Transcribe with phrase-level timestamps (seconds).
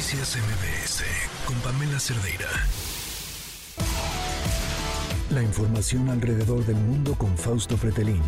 [0.00, 1.04] Noticias MBS
[1.44, 2.48] con Pamela Cerdeira.
[5.28, 8.22] La información alrededor del mundo con Fausto Pretelín.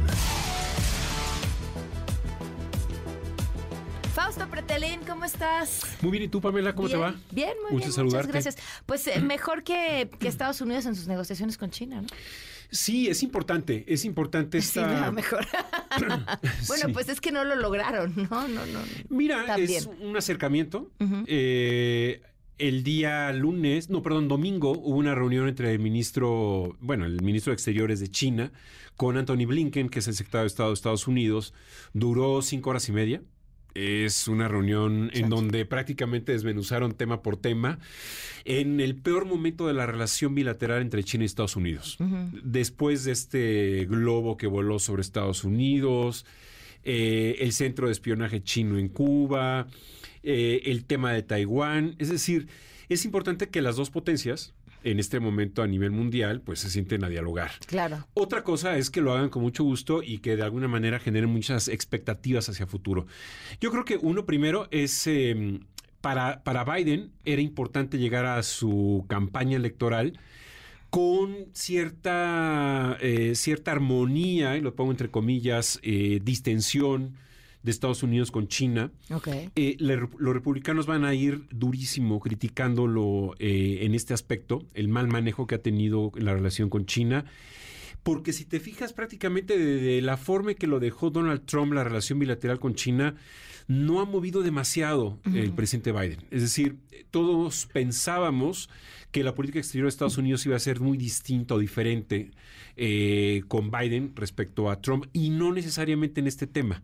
[4.14, 5.80] Fausto Pretelín, ¿cómo estás?
[6.02, 6.74] Muy bien, ¿y tú, Pamela?
[6.74, 7.14] ¿Cómo bien, te va?
[7.30, 7.92] Bien, muy Mucho bien.
[7.94, 8.26] saludarte.
[8.28, 8.82] Muchas gracias.
[8.84, 12.08] Pues eh, mejor que, que Estados Unidos en sus negociaciones con China, ¿no?
[12.72, 15.06] Sí, es importante, es importante Sí, esta...
[15.06, 15.46] no, mejor.
[16.66, 16.92] bueno, Sí.
[16.92, 18.48] pues es que no lo lograron, ¿no?
[18.48, 18.80] No, no.
[19.10, 19.70] Mira, También.
[19.78, 20.90] es un acercamiento.
[21.26, 22.22] Eh,
[22.58, 27.50] el día lunes, no, perdón, domingo, hubo una reunión entre el ministro, bueno, el ministro
[27.50, 28.52] de Exteriores de China
[28.96, 31.54] con Anthony Blinken, que es el secretario de Estado de Estados Unidos.
[31.92, 33.22] Duró cinco horas y media.
[33.74, 37.78] Es una reunión en donde prácticamente desmenuzaron tema por tema
[38.44, 41.96] en el peor momento de la relación bilateral entre China y Estados Unidos.
[42.42, 46.26] Después de este globo que voló sobre Estados Unidos,
[46.84, 49.68] eh, el centro de espionaje chino en Cuba,
[50.22, 51.94] eh, el tema de Taiwán.
[51.98, 52.48] Es decir,
[52.88, 54.52] es importante que las dos potencias,
[54.84, 57.52] en este momento a nivel mundial, pues se sienten a dialogar.
[57.66, 58.06] Claro.
[58.14, 61.30] Otra cosa es que lo hagan con mucho gusto y que de alguna manera generen
[61.30, 63.06] muchas expectativas hacia futuro.
[63.60, 65.06] Yo creo que uno primero es...
[65.06, 65.60] eh,
[66.02, 70.18] para, para Biden era importante llegar a su campaña electoral
[70.90, 77.14] con cierta, eh, cierta armonía, y lo pongo entre comillas, eh, distensión
[77.62, 78.90] de Estados Unidos con China.
[79.56, 85.08] Eh, le- los republicanos van a ir durísimo criticándolo eh, en este aspecto, el mal
[85.08, 87.24] manejo que ha tenido en la relación con China.
[88.02, 91.72] Porque si te fijas prácticamente de, de la forma en que lo dejó Donald Trump
[91.72, 93.14] la relación bilateral con China,
[93.72, 96.24] no ha movido demasiado el presidente Biden.
[96.30, 96.76] Es decir,
[97.10, 98.68] todos pensábamos
[99.10, 102.30] que la política exterior de Estados Unidos iba a ser muy distinta o diferente
[102.76, 106.82] eh, con Biden respecto a Trump y no necesariamente en este tema.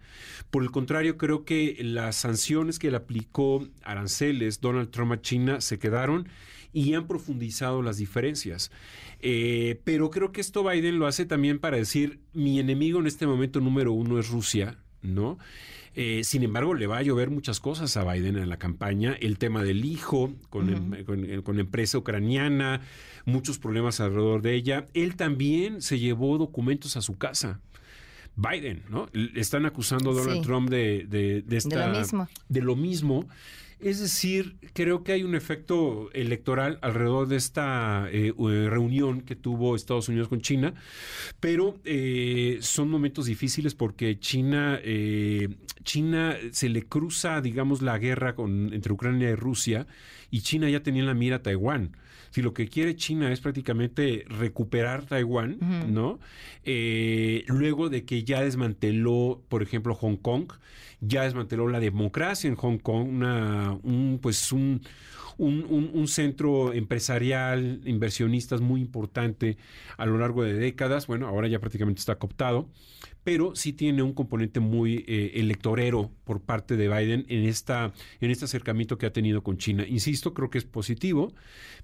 [0.51, 5.61] Por el contrario, creo que las sanciones que le aplicó aranceles Donald Trump a China
[5.61, 6.29] se quedaron
[6.73, 8.71] y han profundizado las diferencias.
[9.21, 13.27] Eh, pero creo que esto Biden lo hace también para decir, mi enemigo en este
[13.27, 15.39] momento número uno es Rusia, ¿no?
[15.95, 19.17] Eh, sin embargo, le va a llover muchas cosas a Biden en la campaña.
[19.21, 22.83] El tema del hijo con, em- con- eh, con empresa ucraniana,
[23.25, 24.87] muchos problemas alrededor de ella.
[24.95, 27.61] Él también se llevó documentos a su casa.
[28.39, 29.09] Biden, ¿no?
[29.35, 30.47] Están acusando a Donald Sí.
[30.47, 32.29] Trump de, de, de esta- lo mismo.
[32.49, 33.29] de lo mismo.
[33.81, 39.37] Es decir, creo que hay un efecto electoral alrededor de esta eh, eh, reunión que
[39.37, 40.75] tuvo Estados Unidos con China,
[41.39, 45.49] pero eh, son momentos difíciles porque China, eh,
[45.85, 49.87] China se le cruza, digamos, la guerra con, entre Ucrania y Rusia
[50.31, 51.97] y China ya tenía en la mira a Taiwán.
[52.31, 55.59] Si lo que quiere China es prácticamente recuperar Taiwán,
[55.93, 56.19] ¿no?
[56.65, 60.53] Eh, luego de que ya desmanteló, por ejemplo, Hong Kong,
[61.01, 64.83] ya desmanteló la democracia en Hong Kong, una, un, pues un,
[65.39, 69.57] un, un- un centro empresarial, inversionistas muy importante
[69.97, 71.07] a lo largo de décadas.
[71.07, 72.69] Bueno, ahora ya prácticamente está cooptado,
[73.25, 78.31] pero sí tiene un componente muy eh, electorero por parte de Biden en, esta, en
[78.31, 79.87] este acercamiento que ha tenido con China.
[79.89, 81.33] Insisto, creo que es positivo,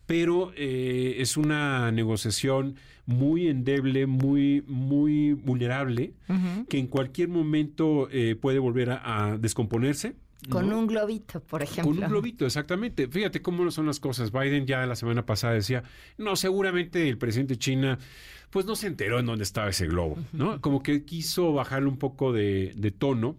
[0.06, 2.76] pero eh, es una negociación
[3.06, 6.14] muy endeble, muy, muy vulnerable,
[6.68, 10.16] que en cualquier momento eh, puede volver a, a descomponerse.
[10.48, 10.78] Con ¿no?
[10.78, 11.94] un globito, por ejemplo.
[11.94, 13.08] Con un globito, exactamente.
[13.08, 14.32] Fíjate cómo son las cosas.
[14.32, 15.82] Biden ya la semana pasada decía,
[16.18, 17.98] no, seguramente el presidente de China,
[18.50, 20.60] pues no se enteró en dónde estaba ese globo, ¿no?
[20.60, 23.36] Como que quiso bajarle un poco de, de tono.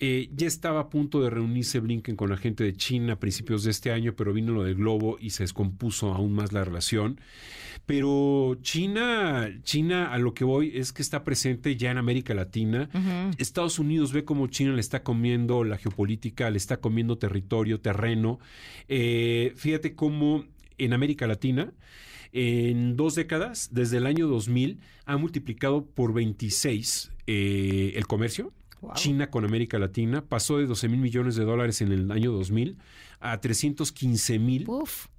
[0.00, 3.62] Eh, ya estaba a punto de reunirse Blinken con la gente de China a principios
[3.62, 7.20] de este año, pero vino lo del globo y se descompuso aún más la relación.
[7.86, 12.88] Pero China, China a lo que voy es que está presente ya en América Latina.
[13.36, 18.38] Estados Unidos ve cómo China le está comiendo la geopolítica, le está comiendo territorio, terreno.
[18.88, 20.44] Eh, fíjate cómo
[20.78, 21.72] en América Latina,
[22.32, 28.52] en dos décadas, desde el año 2000, ha multiplicado por 26 eh, el comercio.
[28.84, 28.94] Wow.
[28.94, 32.76] China con América Latina pasó de 12 mil millones de dólares en el año 2000
[33.20, 34.66] a 315 mil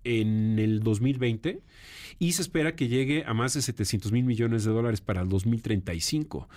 [0.03, 1.61] en el 2020
[2.19, 5.29] y se espera que llegue a más de 700 mil millones de dólares para el
[5.29, 6.47] 2035.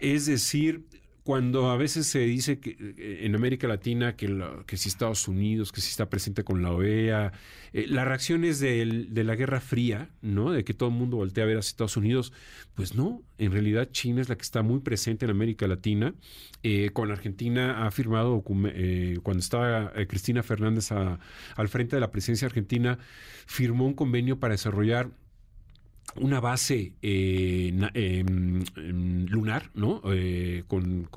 [0.00, 0.84] Es decir,
[1.24, 4.28] cuando a veces se dice que eh, en América Latina que,
[4.66, 7.32] que si Estados Unidos, que si está presente con la OEA,
[7.72, 10.52] eh, la reacción es del- de la Guerra Fría, ¿no?
[10.52, 12.34] De que todo el mundo voltea a ver a Estados Unidos.
[12.74, 16.14] Pues no, en realidad China es la que está muy presente en América Latina.
[16.62, 18.44] Eh, con Argentina ha firmado,
[18.74, 22.98] eh, cuando estaba eh, Cristina Fernández al frente de la presidencia argentina,
[23.46, 25.08] firmó un convenio para desarrollar
[26.16, 28.62] una base eh, em,
[29.34, 30.00] lunar, ¿no?
[30.12, 31.08] Eh, con,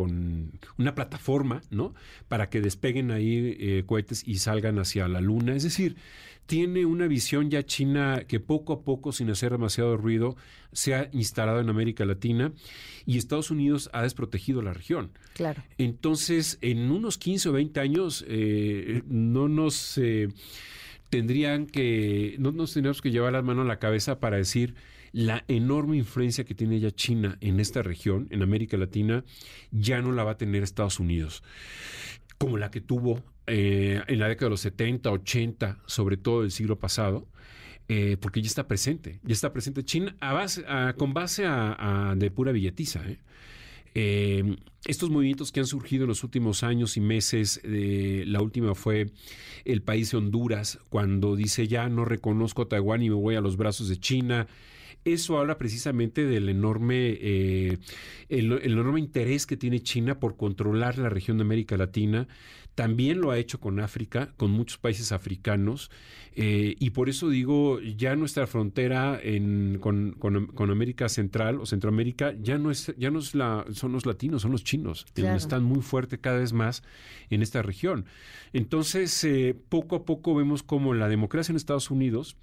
[0.77, 1.93] una plataforma, ¿no?
[2.27, 5.55] Para que despeguen ahí eh, cohetes y salgan hacia la luna.
[5.55, 5.95] Es decir,
[6.45, 10.35] tiene una visión ya china que poco a poco, sin hacer demasiado ruido,
[10.71, 12.51] se ha instalado en América Latina
[13.05, 15.11] y Estados Unidos ha desprotegido la región.
[15.33, 15.63] Claro.
[15.77, 18.25] Entonces, en unos 15 o 20 años,
[19.07, 19.99] no nos
[21.09, 24.75] tendrían que, no nos tenemos que llevar la mano a la cabeza para decir
[25.11, 29.23] la enorme influencia que tiene ya China en esta región, en América Latina,
[29.71, 31.43] ya no la va a tener Estados Unidos,
[32.37, 36.51] como la que tuvo eh, en la década de los 70, 80, sobre todo el
[36.51, 37.27] siglo pasado.
[37.89, 40.13] Eh, porque ya está presente, ya está presente China
[40.97, 43.01] con base a, de pura billetiza.
[43.93, 44.57] ¿eh?
[44.85, 49.11] Estos movimientos que han surgido en los últimos años y meses, la última fue
[49.63, 53.41] el país de Honduras, cuando dice ya no reconozco a Taiwán y me voy a
[53.41, 54.47] los brazos de China.
[55.05, 57.77] Eso habla precisamente del enorme, eh,
[58.29, 62.27] el, enorme interés que tiene China por controlar la región de América Latina,
[62.75, 65.89] también lo ha hecho con África, con muchos países africanos,
[66.35, 69.19] eh, y por eso digo, ya nuestra frontera
[69.79, 74.43] con, América Central o Centroamérica ya no es, ya no es la, son los latinos,
[74.43, 76.83] son los chinos, que están muy fuertes cada vez más
[77.31, 78.05] en esta región.
[78.53, 82.37] Entonces, eh, poco a poco vemos como la democracia en Estados Unidos,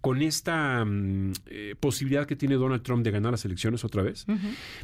[0.00, 1.89] con esta mm, eh, posibilidad
[2.26, 4.26] que tiene Donald Trump de ganar las elecciones otra vez,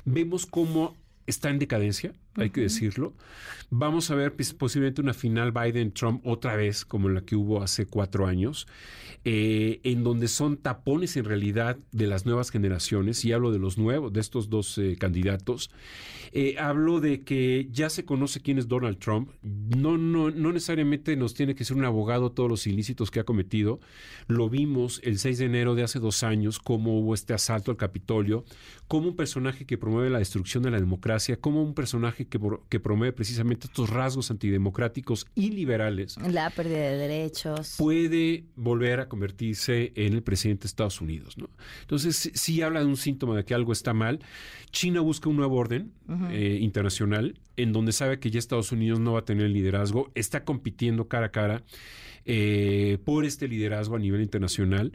[0.05, 0.94] vemos cómo
[1.26, 3.14] está en decadencia, hay que decirlo.
[3.70, 7.87] Vamos a ver pues, posiblemente una final Biden-Trump otra vez, como la que hubo hace
[7.87, 8.67] cuatro años,
[9.25, 13.76] eh, en donde son tapones en realidad de las nuevas generaciones, y hablo de los
[13.76, 15.70] nuevos, de estos dos eh, candidatos.
[16.32, 19.31] Eh, hablo de que ya se conoce quién es Donald Trump.
[19.43, 23.25] No, no, no necesariamente nos tiene que ser un abogado todos los ilícitos que ha
[23.25, 23.81] cometido.
[24.29, 27.76] Lo vimos el 6 de enero de hace dos años, cómo hubo este asalto al
[27.76, 28.44] Capitolio,
[28.87, 32.80] como un personaje que promueve la destrucción de la democracia, como un personaje que, que
[32.80, 36.16] promueve precisamente estos rasgos antidemocráticos y liberales.
[36.18, 37.74] La pérdida de derechos.
[37.78, 41.36] Puede volver a convertirse en el presidente de Estados Unidos.
[41.38, 41.48] ¿no?
[41.82, 44.20] Entonces, sí, habla de un síntoma de que algo está mal.
[44.70, 45.92] China busca un nuevo orden
[46.30, 50.44] eh, internacional en donde sabe que ya Estados Unidos no va a tener liderazgo, está
[50.44, 51.62] compitiendo cara a cara
[52.26, 54.93] eh, por este liderazgo a nivel internacional,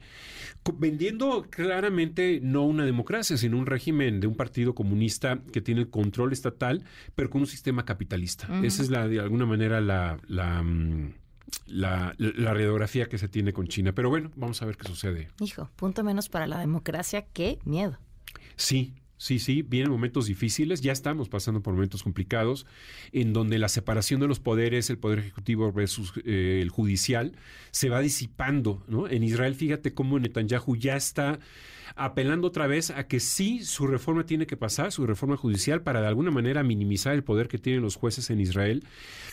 [0.75, 5.89] vendiendo claramente no una democracia, sino un régimen de un partido comunista que tiene el
[5.89, 6.83] control estatal,
[7.15, 8.47] pero con un sistema capitalista.
[8.63, 11.13] Esa es la, de alguna manera la, la mm,
[11.67, 13.93] la, radiografía que se tiene con China.
[13.93, 15.29] Pero bueno, vamos a ver qué sucede.
[15.39, 17.97] Hijo, punto menos para la democracia, qué miedo.
[18.55, 22.65] Sí, Sí, sí, vienen momentos difíciles, ya estamos pasando por momentos complicados,
[23.11, 27.33] en donde la separación de los poderes, el poder ejecutivo versus eh, el judicial,
[27.69, 28.83] se va disipando.
[28.87, 29.07] ¿no?
[29.07, 31.37] En Israel, fíjate cómo Netanyahu ya está
[31.95, 36.01] apelando otra vez a que sí su reforma tiene que pasar, su reforma judicial, para
[36.01, 38.83] de alguna manera minimizar el poder que tienen los jueces en Israel.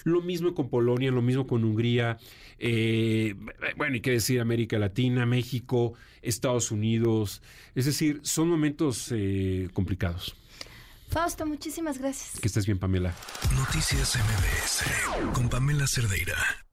[0.05, 2.19] Lo mismo con Polonia, lo mismo con Hungría,
[2.59, 3.35] eh,
[3.77, 7.43] bueno, y qué decir América Latina, México, Estados Unidos.
[7.75, 10.37] Es decir, son momentos eh, complicados.
[11.09, 12.41] Fausto, muchísimas gracias.
[12.41, 13.15] Que estés bien, Pamela.
[13.57, 16.68] Noticias MBS con Pamela Cerdeira.